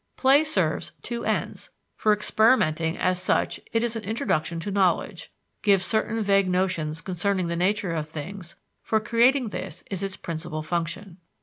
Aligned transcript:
Play 0.17 0.43
serves 0.43 0.93
two 1.03 1.25
ends 1.25 1.69
for 1.95 2.11
experimenting: 2.11 2.97
as 2.97 3.21
such 3.21 3.59
it 3.71 3.83
is 3.83 3.95
an 3.95 4.01
introduction 4.03 4.59
to 4.61 4.71
knowledge, 4.71 5.31
gives 5.61 5.85
certain 5.85 6.23
vague 6.23 6.49
notions 6.49 7.01
concerning 7.01 7.49
the 7.49 7.55
nature 7.55 7.93
of 7.93 8.09
things; 8.09 8.55
for 8.81 8.99
creating: 8.99 9.49
this 9.49 9.83
is 9.91 10.01
its 10.01 10.17
principal 10.17 10.63
function. 10.63 11.17